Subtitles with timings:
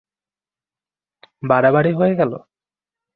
[1.43, 2.31] বাড়াবাড়ি হয়ে গেল?